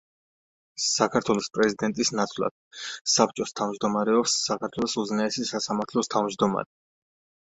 [0.83, 2.57] საქართველოს პრეზიდენტის ნაცვლად
[3.17, 6.71] საბჭოს თავმჯდომარეობს საქართველოს უზენაესი სასამართლოს თავმჯდომარე.